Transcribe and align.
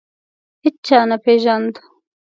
هیچا 0.63 0.99
نه 1.09 1.17
پېژاند. 1.23 1.73